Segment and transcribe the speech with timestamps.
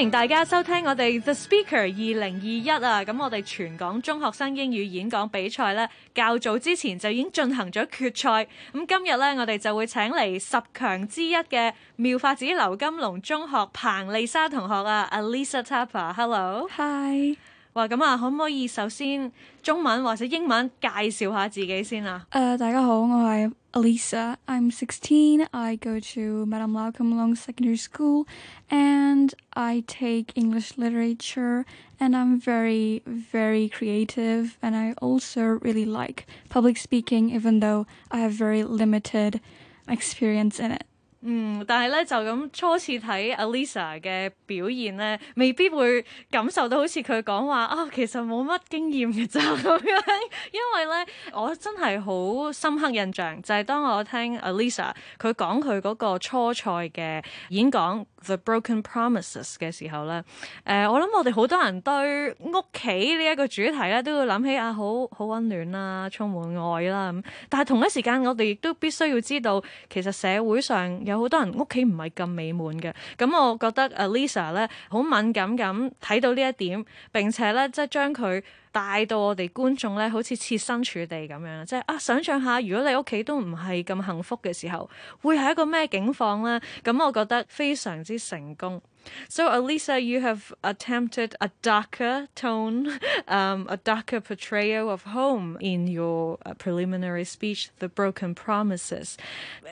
[0.00, 3.00] 迎大家收聽我哋 The Speaker 二零二一啊！
[3.02, 8.44] 咁我哋全港中學生英語演講比賽呢，較早之前就已經進行咗決賽。
[8.74, 16.68] 咁今日呢，我哋就會請嚟十強之一嘅妙法子劉金龍中學彭麗莎同學啊，Alisa Tapper，Hello。
[16.76, 17.36] Hi，
[17.72, 22.26] 哇，咁啊，可唔可以首先中文或者英文介紹下自己先啊？
[22.32, 25.47] 誒、大家好，我係 Alisa。I'm sixteen.
[25.53, 28.27] I go to Madame Lau Long Secondary School,
[28.69, 31.65] and I take English literature.
[31.99, 38.19] And I'm very, very creative, and I also really like public speaking, even though I
[38.19, 39.39] have very limited
[39.87, 40.83] experience in it.
[41.28, 50.02] 嗯，但係咧就咁初次睇 Alisa 嘅表現咧，未必會感受到好似佢講話啊，其實冇乜經驗嘅咋咁樣。
[50.52, 60.22] 因為咧，我真係好深刻印象，就係、當我聽 Alisa 佢講佢嗰個初賽嘅演講 The Broken Promises 嘅時候咧，
[60.64, 67.24] 誒、我諗我哋好多人對屋企呢一個主題咧，都會諗起啊，好好温暖啦，充滿愛啦咁。
[67.48, 72.92] 但係同一時間，我哋亦都必須要知道，其實社會上有好多人屋企唔係咁美滿嘅。
[73.16, 84.90] 咁我覺得 Alisa 咧好敏感咁睇到呢一點，並且咧即係將佢 带到我哋观众咧，好似设身处地咁样，即系啊，想像下如果你屋企都唔系咁幸福嘅时候，
[85.22, 86.60] 会系一个咩境况咧？
[86.84, 88.82] 咁我觉得非常之成功。
[89.28, 96.38] So Alisa, you have attempted a darker tone, um, a darker portrayal of home in your
[96.44, 99.16] uh, preliminary speech, The Broken Promises.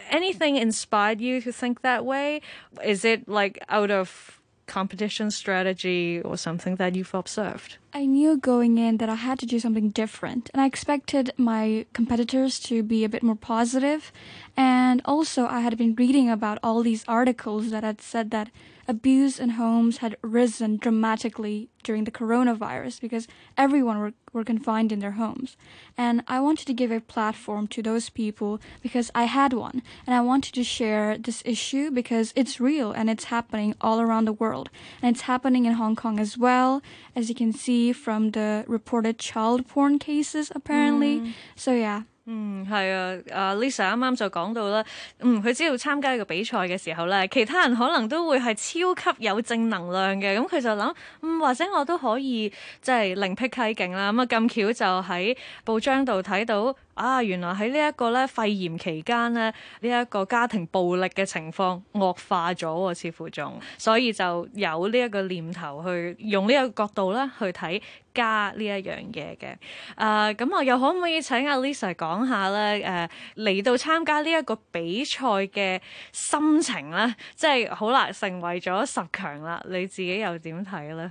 [0.08, 2.42] Anything inspired you to think that way?
[2.84, 4.37] Is it like out of
[4.69, 7.77] competition strategy or something that you've observed?
[7.93, 11.85] I knew going in that I had to do something different, and I expected my
[11.93, 14.11] competitors to be a bit more positive.
[14.55, 18.49] And also, I had been reading about all these articles that had said that
[18.89, 24.99] abuse in homes had risen dramatically during the coronavirus because everyone were, were confined in
[24.99, 25.55] their homes.
[25.95, 30.15] And I wanted to give a platform to those people because I had one, and
[30.15, 34.33] I wanted to share this issue because it's real and it's happening all around the
[34.33, 34.69] world.
[35.01, 36.81] And it's happening in Hong Kong as well,
[37.15, 41.19] as you can see from the reported child porn cases, apparently.
[41.19, 41.33] Mm.
[41.55, 42.03] So, yeah.
[42.28, 44.82] 嗯，係啊，啊 Lisa 啱啱就講到啦，
[45.20, 52.50] 嗯，佢知道參加呢個比賽嘅時候咧，其他人可能都會係超級有正能量嘅，咁佢就諗，嗯，或者我都可以
[52.80, 54.72] 即係另辟蹊徑啦，咁啊咁巧
[55.02, 56.74] 就喺報章度睇到。
[56.98, 67.82] 啊，原來喺呢一個咧肺炎期間咧，呢、一個家庭暴力嘅情況惡化咗喎，似乎仲，所以就有呢一個念頭去用呢一個角度咧去睇
[68.14, 69.56] 家呢一樣嘢嘅。
[69.96, 72.88] 誒、咁我又可唔可以請阿 Lisa 講下咧？
[73.36, 75.80] 誒、嚟到參加呢一個比賽嘅
[76.12, 81.10] 心情咧，即係好啦，成為咗十強啦，你自己又點睇咧？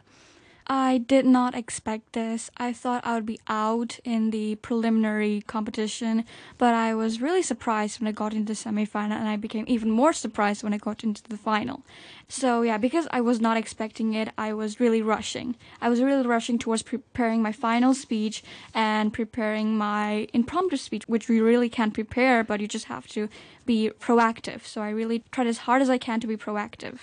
[0.71, 2.51] I did not expect this.
[2.59, 6.27] I thought I would be out in the preliminary competition,
[6.59, 9.91] but I was really surprised when I got into the semifinal, and I became even
[9.91, 11.85] more surprised when I got into the final.
[12.29, 15.57] So, yeah, because I was not expecting it, I was really rushing.
[15.81, 18.43] I was really rushing towards preparing my final speech
[18.75, 23.31] and preparing my impromptu speech, which we really can't prepare, but you just have to
[23.75, 24.61] be proactive.
[24.73, 26.99] So, I really tried as hard as I can to be proactive.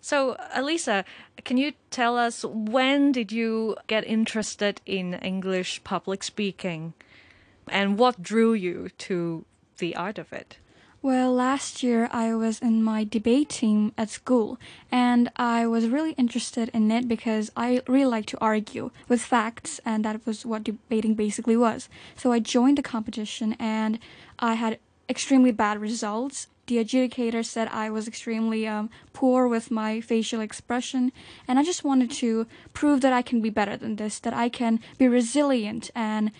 [0.00, 1.04] So, Alisa,
[1.48, 6.92] can you tell us when did you get interested in English public speaking
[7.68, 9.44] and what drew you to
[9.78, 10.58] the art of it?
[11.02, 14.56] Well, last year I was in my debate team at school,
[14.92, 19.80] and I was really interested in it because I really like to argue with facts,
[19.84, 21.88] and that was what debating basically was.
[22.14, 23.98] So I joined the competition, and
[24.38, 26.48] I had extremely bad results.
[26.66, 31.12] The adjudicator said I was extremely um, poor with my facial expression,
[31.48, 34.48] and I just wanted to prove that I can be better than this, that I
[34.48, 36.30] can be resilient and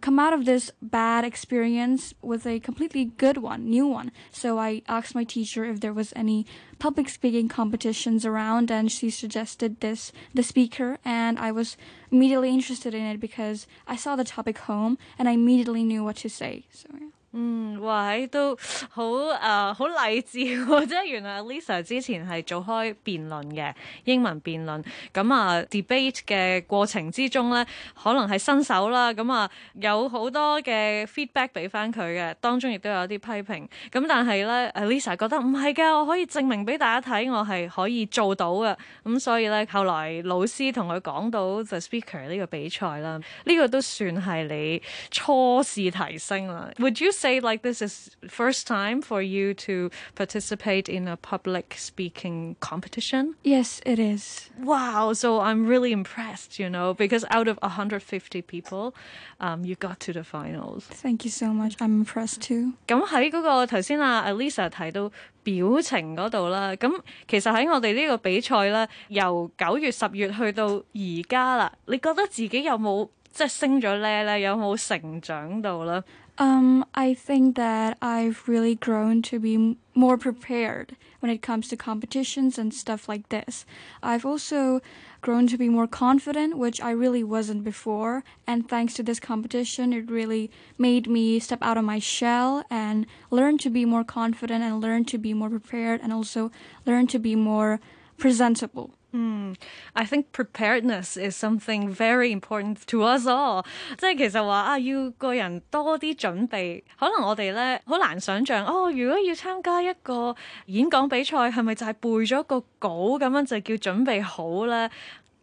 [0.00, 4.10] come out of this bad experience with a completely good one, new one.
[4.32, 6.46] So I asked my teacher if there was any
[6.78, 11.76] public speaking competitions around and she suggested this the speaker and I was
[12.10, 16.16] immediately interested in it because I saw the topic home and I immediately knew what
[16.16, 16.64] to say.
[16.70, 17.08] So yeah.
[17.33, 18.57] 嗯，哇，喺都
[18.89, 20.85] 好誒好勵志喎！
[20.87, 23.71] 即係原來 Lisa 之前係做開辯論嘅
[24.05, 27.63] 英文辯論，咁啊 debate 嘅過程之中咧，
[28.01, 33.17] 可能係新手啦，咁啊有好多嘅 feedback 俾翻佢嘅，當中亦都有啲批
[33.53, 33.67] 評。
[33.91, 38.75] 咁但係咧，Lisa 覺得唔係㗎，我可以證明俾大家睇，我係可以做到嘅。
[39.03, 44.81] 咁所以咧，後來老師同佢講到 The Speaker 呢個比賽啦，呢個都算係你
[45.11, 46.67] 初試提升啦。
[46.79, 52.55] Would you say like this is first time for you to participate in a public speaking
[52.59, 53.35] competition?
[53.43, 54.49] Yes, it is.
[54.61, 58.93] Wow, so I'm really impressed, you know, because out of 150 people,
[59.39, 60.85] um, you got to the finals.
[60.85, 61.75] Thank you so much.
[61.79, 62.73] I'm impressed too.
[62.87, 65.09] 咁喺嗰个头先啊 Alisa 提到
[65.43, 66.91] 表情嗰度啦，咁
[67.27, 74.23] 其实喺我哋呢个比赛咧，由九月十月去到而家啦，你觉得自己有冇即系升咗呢？
[74.25, 74.41] 咧？
[74.41, 76.03] 有冇成长到咧
[76.36, 81.76] ？Um, I think that I've really grown to be more prepared when it comes to
[81.76, 83.64] competitions and stuff like this.
[84.02, 84.80] I've also
[85.20, 88.24] grown to be more confident, which I really wasn't before.
[88.46, 93.06] And thanks to this competition, it really made me step out of my shell and
[93.30, 96.50] learn to be more confident and learn to be more prepared and also
[96.84, 97.80] learn to be more
[98.18, 98.90] presentable.
[99.13, 103.65] I think preparedness is something very important to us all。
[103.97, 106.83] 即係其實話啊，要個人多啲準備。
[106.99, 110.35] 可能我哋咧好難想像哦，如果要參加一個
[110.67, 114.89] 演講比賽，係咪就係背咗個稿咁樣就叫準備好咧？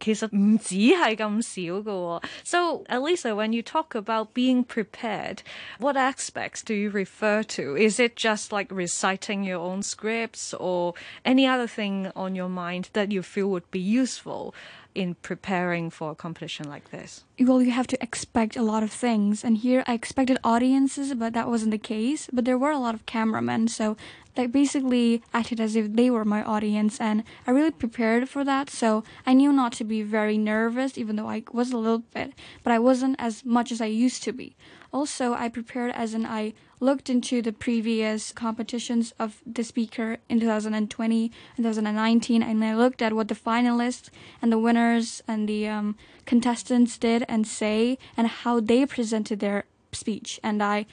[0.02, 2.22] 其實唔止係咁少㗎。
[2.42, 5.38] So, Alisa, when you talk about being prepared,
[5.78, 7.76] what aspects do you refer to?
[7.76, 10.94] Is it just like reciting your own scripts or
[11.24, 14.52] any other thing on your mind that you feel would be useful?
[14.94, 17.24] in preparing for a competition like this?
[17.40, 19.44] Well, you have to expect a lot of things.
[19.44, 22.28] And here I expected audiences, but that wasn't the case.
[22.32, 23.96] But there were a lot of cameramen, so
[24.34, 27.00] they basically acted as if they were my audience.
[27.00, 31.16] And I really prepared for that, so I knew not to be very nervous, even
[31.16, 32.32] though I was a little bit,
[32.62, 34.56] but I wasn't as much as I used to be.
[34.92, 40.40] Also, I prepared as in I looked into the previous competitions of the speaker in
[40.40, 44.10] 2020 and 2019, and I looked at what the finalists
[44.42, 45.96] and the winners and the um,
[46.26, 50.38] contestants did and say and how they presented their speech.
[50.42, 50.86] And I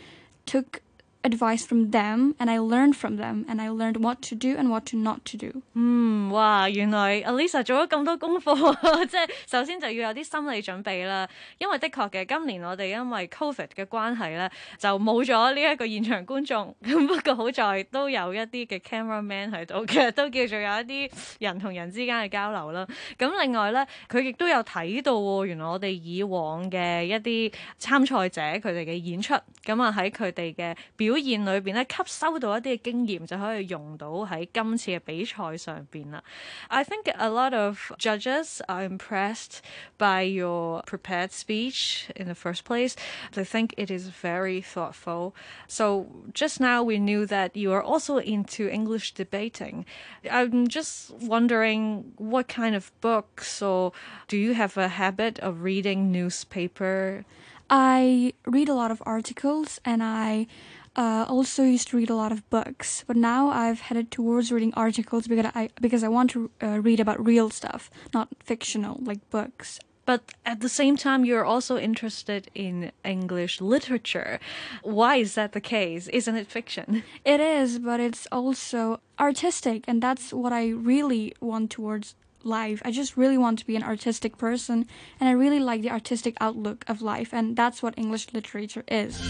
[0.45, 0.81] took
[1.26, 4.68] advice from them and I learned from them and I learned what to do and
[4.68, 5.62] what to not to do.
[5.72, 6.68] 嗯，哇！
[6.68, 11.26] 原來 Alisa 做咗咁多功課，即係首先就要有啲心理準備啦。
[11.56, 16.76] 因為的確嘅，今年我哋因為 Covid 嘅關係咧，就冇咗呢一個現場觀眾。
[16.82, 22.86] 咁不過好在都有一啲嘅 camera man 喺度嘅，都叫做有一啲人同人之間嘅交流啦。
[23.18, 29.32] 咁另外咧，佢亦都有睇到喎，原來我哋以往嘅一啲參賽者佢哋嘅演出，
[29.64, 36.22] 咁啊喺佢哋嘅表 现里边咧，吸收到一啲嘅经验，就可以用到喺今次嘅比赛上边啦。
[36.68, 39.58] I think a lot of judges are impressed
[39.98, 42.94] by your prepared speech in the first place.
[43.32, 45.34] They think it is very thoughtful.
[45.68, 49.84] So just now we knew that you are also into English debating.
[50.30, 53.92] I'm just wondering what kind of books or
[54.28, 57.24] do you have a habit of reading newspaper?
[57.70, 60.46] I read a lot of articles and I
[60.95, 64.73] uh, also used to read a lot of books, but now I've headed towards reading
[64.75, 69.29] articles because I because I want to uh, read about real stuff, not fictional like
[69.29, 69.79] books.
[70.05, 74.39] But at the same time, you're also interested in English literature.
[74.81, 76.07] Why is that the case?
[76.07, 77.03] Isn't it fiction?
[77.23, 82.81] It is, but it's also artistic, and that's what I really want towards life.
[82.83, 84.87] I just really want to be an artistic person,
[85.19, 89.21] and I really like the artistic outlook of life, and that's what English literature is.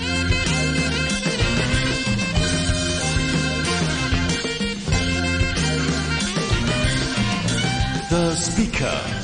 [8.10, 9.19] The speaker.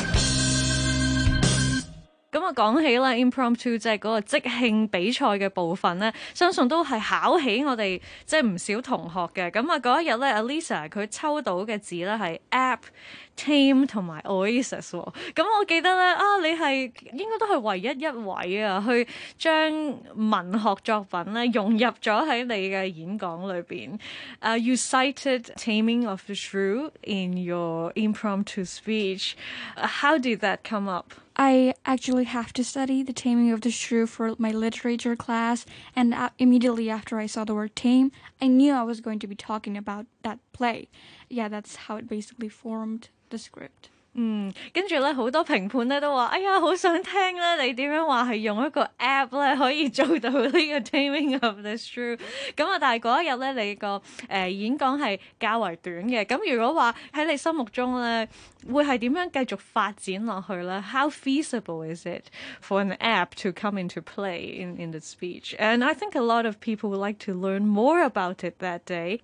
[2.54, 9.50] 咁啊，講起啦，impromptu 即係嗰個即興比賽嘅部分咧，相信都係考起我哋即係唔少同學嘅。
[9.50, 15.14] 咁啊，嗰一日咧，Alisa 佢抽到嘅字咧係 app、team 同埋 Oasis 喎。
[15.34, 19.72] 咁我記得咧，啊，你係應該都係唯一一位啊，去將
[20.14, 23.98] 文學作品咧融入咗喺你嘅演講裏邊。
[24.40, 29.32] 誒、uh,，you cited Taming of the Shrew in your impromptu speech.
[29.76, 31.06] How did that come up?
[31.37, 36.13] I actually have to study The Taming of the Shrew for my literature class, and
[36.13, 39.35] uh, immediately after I saw the word tame, I knew I was going to be
[39.35, 40.87] talking about that play.
[41.29, 43.89] Yeah, that's how it basically formed the script.
[44.14, 52.18] 嗯，跟住咧好多評判咧都話：哎呀，好想聽咧，你點樣話係用一個 app 咧可以做到呢個 Taming of the Shrew？
[52.56, 56.24] 咁啊，但係嗰一日咧，你個誒、呃、演講係較為短嘅。
[56.24, 58.28] 咁如果話喺你心目中咧，
[58.72, 60.80] 會係點樣繼續發展落去咧？
[60.92, 62.24] How feasible is it
[62.60, 65.54] for an app to come into play in in the speech?
[65.56, 68.80] And I think a lot of people would like to learn more about it that
[68.86, 69.20] day.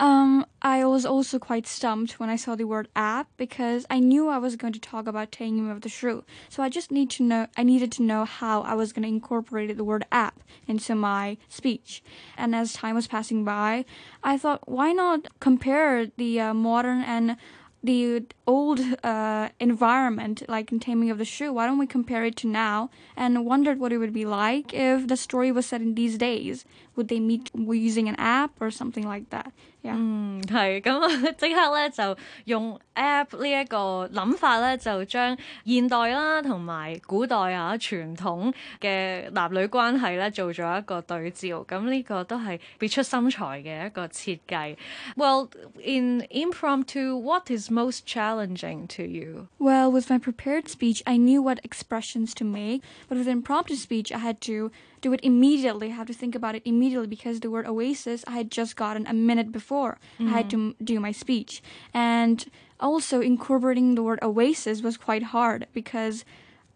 [0.00, 4.30] Um, I was also quite stumped when I saw the word app because I knew
[4.30, 6.24] I was going to talk about Taming of the Shrew.
[6.48, 9.08] So I just need to know I needed to know how I was going to
[9.08, 12.02] incorporate the word app into my speech.
[12.38, 13.84] And as time was passing by,
[14.22, 17.36] I thought why not compare the uh, modern and
[17.82, 22.36] the old uh, environment, like in Taming of the Shrew, why don't we compare it
[22.36, 22.90] to now?
[23.16, 26.64] And wondered what it would be like if the story was set in these days
[26.99, 29.47] Would they meet using an app or something like that?
[29.83, 29.95] Yeah.
[29.97, 31.31] 嗯，系咁啊！
[31.37, 38.51] 即刻咧就用 app 呢一个谂法咧，就将现代啦同埋古代啊传统
[38.81, 41.63] 嘅男女关系咧做咗一个对照。
[41.67, 44.75] 咁呢个都系别出心裁嘅一个设计。
[45.15, 45.49] Well,
[45.83, 49.47] in impromptu, what is most challenging to you?
[49.59, 54.11] Well, with my prepared speech, I knew what expressions to make, but with impromptu speech,
[54.11, 55.88] I had to do it immediately.
[55.88, 59.06] I have to think about it immediately because the word oasis I had just gotten
[59.06, 60.66] a minute before I had to mm.
[60.68, 61.62] m- do my speech.
[61.94, 62.44] And
[62.78, 66.24] also incorporating the word oasis was quite hard because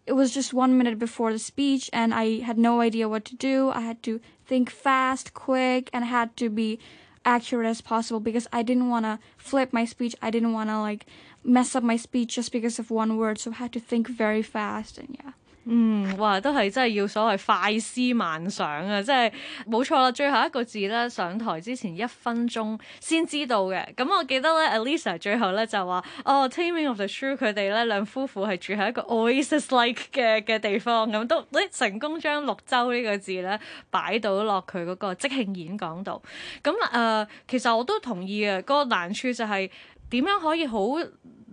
[0.05, 3.35] it was just one minute before the speech and I had no idea what to
[3.35, 3.71] do.
[3.71, 6.79] I had to think fast, quick, and had to be
[7.25, 10.15] accurate as possible because I didn't want to flip my speech.
[10.21, 11.07] I didn't want to like
[11.43, 13.39] mess up my speech just because of one word.
[13.39, 15.31] So I had to think very fast and yeah.
[15.66, 19.00] 嗯，哇，都係真係要所謂快思慢想啊！
[19.02, 19.30] 即係
[19.68, 23.94] 冇錯啦，最後一個字咧上台之前一分鐘先知道嘅。
[23.94, 36.22] 咁我記得咧，Alisa 最後咧就話：哦，Taming of the Shrew 佢哋咧兩夫婦係住喺一個 oasis-like 嘅嘅地方，咁都咧成功將綠洲呢個字咧擺到落佢嗰個即興演講度。
[36.64, 39.70] 咁誒、呃，其實我都同意嘅，嗰、個難處就係
[40.08, 40.78] 點樣可以好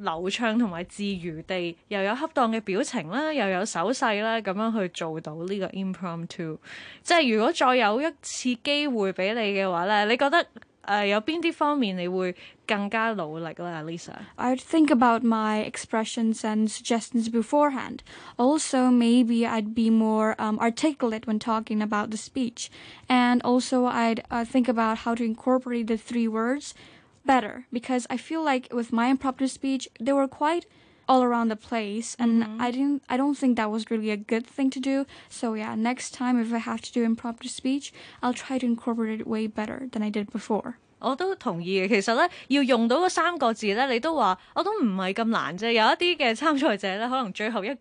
[0.01, 6.57] 流畅同埋自如地，又有恰当嘅表情啦，又有手势啦，咁样去做到呢个 impromptu。
[7.01, 10.45] 即系如果再有一次机会俾你嘅话咧，你觉得诶、
[10.89, 12.33] 呃有边啲方面你会
[12.65, 14.13] 更加努力咧，Lisa？
[14.37, 17.99] I'd think about my expressions and suggestions beforehand.
[18.37, 22.69] Also, maybe I'd be more um, articulate when talking about the speech.
[23.09, 26.73] And also, I'd uh, think about how to incorporate the three words
[27.25, 30.65] better because I feel like with my impromptu speech, they were quite
[31.09, 34.45] all around the place and I didn't I don't think that was really a good
[34.45, 35.05] thing to do.
[35.29, 39.21] So yeah, next time if I have to do impromptu speech, I'll try to incorporate
[39.21, 40.75] it way better than I did before.
[40.99, 45.71] 我都同意嘅，其实咧要用到嗰三个字咧，你都话我都唔系咁难啫。
[45.71, 47.75] 有一啲嘅参赛者咧，可能最后一句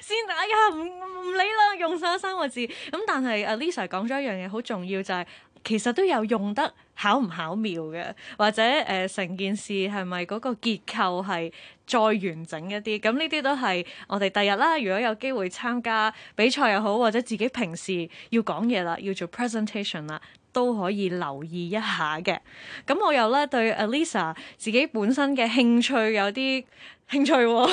[0.00, 2.60] 先，哎呀唔唔理啦，用晒三个字。
[2.60, 5.26] 咁但系阿 Lisa 讲咗一样嘢好重要，就系、
[5.64, 11.52] 其實都有用得巧唔巧妙嘅，或者誒成、件事係咪嗰個結構係
[11.86, 13.00] 再完整一啲？
[13.00, 20.20] 咁呢啲都係我哋第日啦，如果有機會參加比賽又好，或者自己平時要講嘢啦，要做 presentation 啦。
[20.52, 22.36] 都可以留意一下嘅。
[22.84, 26.64] 咁我又咧對 Alisa 自己本身嘅興趣有啲
[27.08, 27.70] 興趣喎、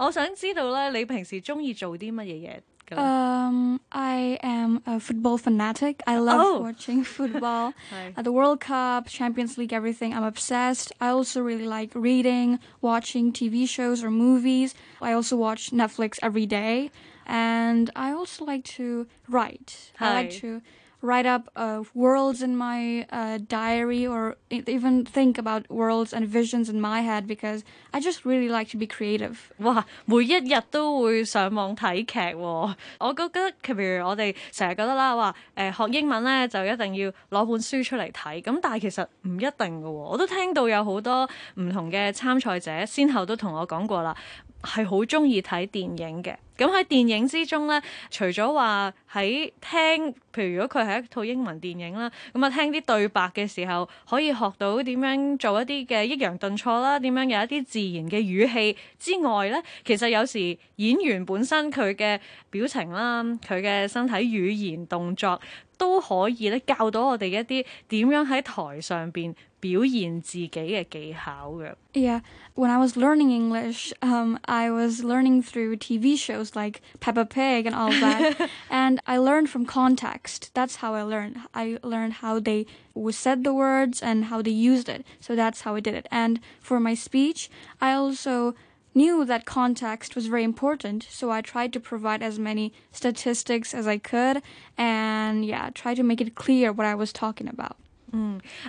[0.00, 2.60] 我想知道咧，你平時中意做啲乜嘢嘢
[2.91, 5.95] 㗎？Um, I am a football fanatic.
[6.05, 6.59] I love Oh.
[6.61, 7.73] watching football.
[7.91, 10.13] 係 At the World Cup, Champions League, everything.
[10.13, 10.91] I'm obsessed.
[10.99, 14.73] I also really like reading, watching TV shows or movies.
[15.01, 16.91] I also watch Netflix every day.
[17.25, 19.91] And I also like to write.
[19.99, 20.61] I like to
[21.02, 26.26] write up uh, worlds in my uh, diary or e- even think about worlds and
[26.26, 27.62] visions in my head because
[27.92, 29.36] I just really like to be creative.
[29.58, 29.84] 哇！
[30.06, 44.16] 每一日都会上网睇剧喎、我觉得譬如我哋成日觉得啦，话诶、学英文咧就一定要攞本书出嚟睇，咁但系其实唔一定嘅喎、我都听到有好多唔同嘅参赛者，先后都同我讲过啦，
[44.62, 46.34] 係好中意睇電影嘅。
[46.56, 65.38] 咁喺電影之中咧，除咗話喺聽，譬如如果佢係一套英文電影啦，咁啊聽啲對白嘅時候，可以學到點樣做一啲嘅抑揚頓挫啦，點樣有一啲自然嘅語氣之外咧，其實有時演員本身佢嘅表情啦，佢嘅身體語言動作
[65.76, 71.74] 都可以咧教到我哋一啲點樣喺台上邊 表现自己嘅技巧嘅。
[71.94, 72.20] Yeah,
[72.54, 77.66] when I was learning English, um, I was learning through TV shows like Peppa Pig
[77.66, 78.48] and all that.
[78.70, 80.50] and I learned from context.
[80.54, 81.38] That's how I learned.
[81.54, 85.04] I learned how they w- said the words and how they used it.
[85.20, 86.06] So that's how I did it.
[86.10, 87.50] And for my speech,
[87.80, 88.54] I also
[88.94, 93.86] knew that context was very important, so I tried to provide as many statistics as
[93.86, 94.42] I could
[94.78, 97.76] and yeah, try to make it clear what I was talking about.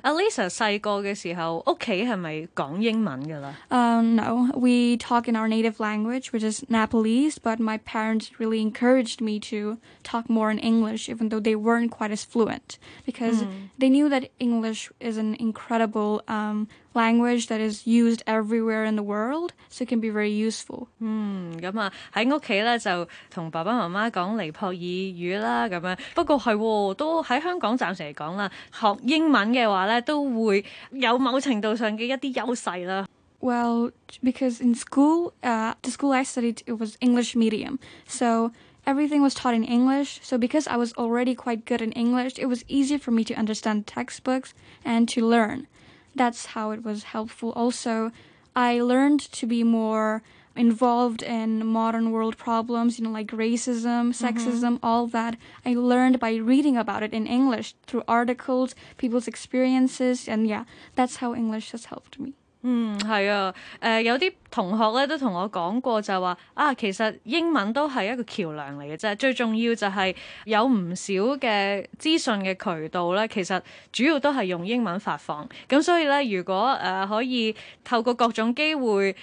[0.04, 3.54] Alisa 细个嘅时候，屋企系咪讲英文㗎啦？
[3.70, 8.60] Um, no, we talk in our native language, which is Nepalese, but my parents really
[8.62, 13.46] encouraged me to talk more in English, even though they weren't quite as fluent, because
[13.78, 19.04] they knew that English is an incredible um, language that is used everywhere in the
[19.04, 20.88] world, so it can be very useful.
[21.00, 25.98] 嗯，咁啊喺屋企咧就同爸爸妈妈讲尼泊尔语啦，咁样。
[26.16, 33.06] 不过系喎都喺香港暂时嚟讲啦，学英文嘅话咧都会有某程度上嘅一啲优势啦。
[33.40, 33.92] Well,
[34.24, 37.78] because in school, uh, the school I studied, it was English medium.
[38.08, 38.52] So
[38.84, 40.20] everything was taught in English.
[40.24, 43.36] So because I was already quite good in English, it was easier for me to
[43.36, 45.68] understand textbooks and to learn.
[46.15, 47.53] That's how it was helpful.
[47.53, 48.13] Also,
[48.55, 50.23] I learned to be more
[50.55, 54.25] involved in modern world problems, you know, like racism, mm-hmm.
[54.25, 55.37] sexism, all that.
[55.65, 60.65] I learned by reading about it in English through articles, people's experiences, and yeah,
[60.95, 62.35] that's how English has helped me.
[62.64, 70.14] 嗯，係啊，誒、有啲同學咧都同我講過就話啊，其實英文都係一個橋梁嚟嘅啫，最重要就係
[70.46, 73.62] 有唔少嘅資訊嘅渠道咧，其實
[73.94, 79.16] 主要都係用英文發放，咁所以咧，如果誒、可以透過各種機會。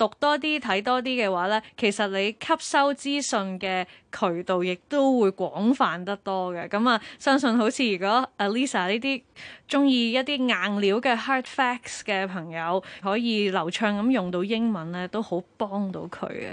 [0.00, 6.68] 讀多啲睇多啲嘅話咧，其實你吸收資訊嘅渠道亦都會廣泛得多嘅。
[6.68, 9.22] 咁啊，相信好似如果 Alisa 呢啲
[9.66, 16.52] 中意一啲硬料嘅 hard facts 嘅朋友，可以流暢咁用到英文咧，都好幫到佢嘅。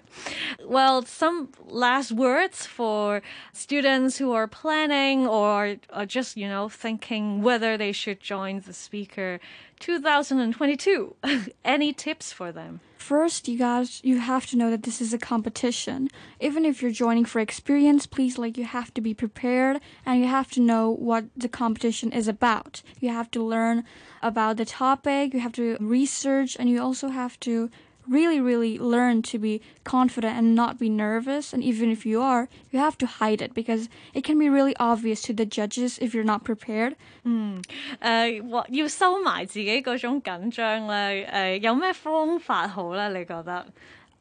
[0.66, 3.22] Well, some last words for
[3.54, 8.72] students who are planning or, or just you know thinking whether they should join the
[8.72, 9.40] speaker
[9.79, 11.17] 2022.
[11.65, 12.81] Any tips for them?
[12.97, 16.09] First, you guys, you have to know that this is a competition.
[16.41, 20.27] Even if you're joining for experience, please, like, you have to be prepared and you
[20.27, 22.83] have to know what the competition is about.
[23.01, 23.85] You have to learn
[24.23, 27.71] about the topic, you have to research, and you also have to
[28.08, 31.54] really, really learn to be confident and not be nervous.
[31.54, 34.76] And even if you are, you have to hide it because it can be really
[34.78, 36.96] obvious to the judges if you're not prepared.
[37.26, 43.08] 诶、或要收埋自己嗰种紧张咧，诶、有咩方法好咧？
[43.18, 43.68] 你觉得？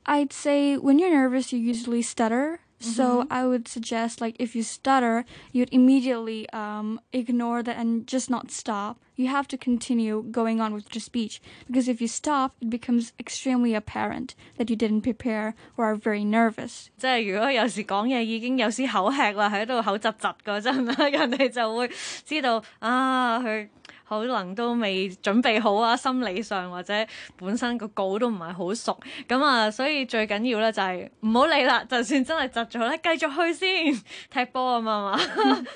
[0.05, 2.59] I'd say when you're nervous, you usually stutter.
[2.81, 8.29] So I would suggest, like, if you stutter, you'd immediately um, ignore that and just
[8.29, 8.97] not stop.
[9.15, 13.13] You have to continue going on with your speech because if you stop, it becomes
[13.21, 16.89] extremely apparent that you didn't prepare or are very nervous.
[16.99, 21.89] 即系如果有时讲嘢已经有时口吃啦，喺度口窒窒嗰阵啦，人哋就会
[22.25, 23.69] 知道啊，佢
[24.09, 26.95] 可能都未準備好啊，心理上或者
[27.37, 35.19] 本身個稿都唔係好熟，咁啊，所以最緊要咧就係唔好理啦，就算真係窒咗咧，繼續去先，踢波啊嘛嘛，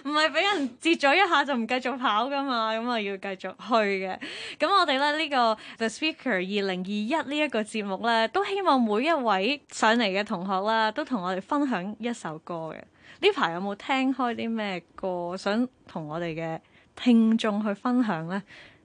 [0.04, 3.74] 唔係俾人截咗一下就唔繼續跑噶嘛，咁啊要繼續去
[4.06, 4.18] 嘅。
[4.58, 12.80] 咁我哋咧呢個 The Speaker 二零二一呢一個節目咧，都希望每一位上嚟嘅同學啦，都同我哋分享一首歌嘅。
[13.18, 16.58] 呢排有冇聽開啲咩歌，想同我哋嘅
[16.94, 18.42] 听众去分享呢？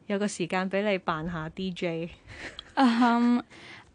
[0.07, 2.09] 有个时间俾你扮下 DJ。
[2.75, 3.41] Um,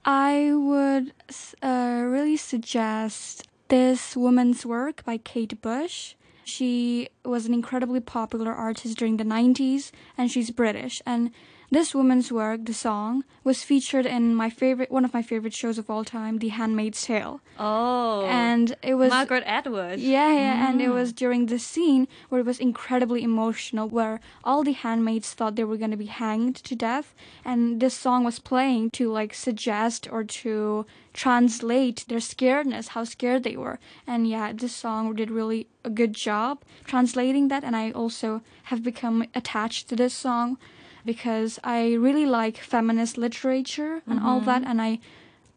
[0.02, 1.12] I would
[1.60, 6.14] uh, really suggest this woman's work by Kate Bush.
[6.44, 11.02] She was an incredibly popular artist during the 90s, and she's British.
[11.04, 11.32] And
[11.71, 15.77] this woman's work, the song, was featured in my favorite, one of my favorite shows
[15.77, 17.39] of all time, The Handmaid's Tale.
[17.57, 17.71] Oh.
[17.71, 19.99] 哦、And it was Margaret Atwood。
[19.99, 20.93] Yeah, yeah, and it mm.
[20.93, 25.63] was during the scene where it was incredibly emotional, where all the handmaids thought they
[25.63, 27.13] were going to be hanged to death,
[27.45, 33.43] and this song was playing to like suggest or to translate their scaredness, how scared
[33.43, 33.79] they were.
[34.05, 38.83] And yeah, this song did really a good job translating that, and I also have
[38.83, 40.57] become attached to this song
[41.05, 44.71] because I really like feminist literature and all that, mm-hmm.
[44.71, 44.99] and I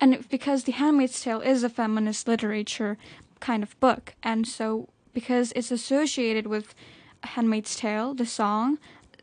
[0.00, 2.96] and because The Handmaid's Tale is a feminist literature
[3.40, 6.74] kind of book, and so because it's associated with
[7.22, 8.78] Handmaid's Tale, the song,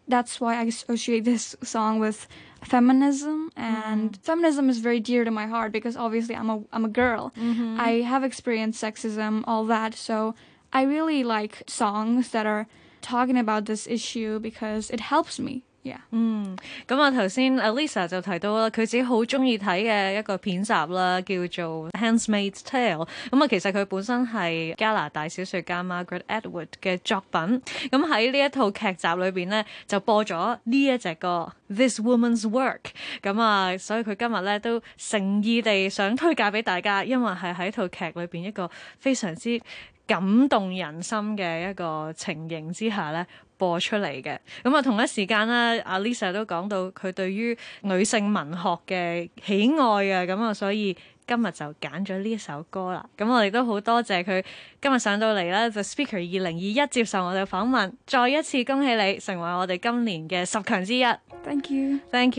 [0.08, 2.28] that's why I associate this song with
[2.64, 4.22] feminism and mm-hmm.
[4.22, 7.34] feminism is very dear to my heart because obviously I'm a I'm a girl.
[7.38, 7.80] Mm-hmm.
[7.80, 10.36] I have experienced sexism, all that, so
[10.74, 12.68] I really like songs that are
[13.02, 15.99] talking about this issue because it helps me Yeah.
[16.11, 16.57] 嗯，
[16.89, 22.97] 咁啊頭先 Alisa 就提到啦，佢自己好中意睇嘅一個片集啦，叫做《Handmaid's Tale》。
[23.31, 27.41] 咁啊，其實佢本身係加拿大小説家 Margaret Atwood 嘅作品。
[27.89, 32.81] 咁喺呢一套劇集裏邊咧，就播咗呢一隻歌《This Woman's Work》。
[33.23, 38.69] 咁啊，所以佢今日咧都誠意地想推介俾大家，因為係喺套劇裏邊一個
[38.99, 39.61] 非常之
[40.05, 43.25] 感動人心嘅一個情形之下咧。
[43.61, 50.97] 播出嚟嘅，咁啊同一時間咧，阿 Lisa 都講到佢對於女性文學嘅喜愛啊，咁啊所以
[51.27, 53.05] 今日就揀咗呢一首歌啦。
[53.17, 54.45] 咁我哋都好多謝佢
[54.81, 61.05] 今日上到嚟啦，The Speaker 二零二一接受我哋訪問，再一次恭喜你成為我哋今年嘅十強之一。
[61.45, 62.01] Thank you.
[62.11, 62.37] Thank